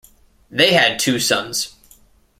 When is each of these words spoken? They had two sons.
They 0.49 0.73
had 0.73 0.97
two 0.97 1.19
sons. 1.19 1.75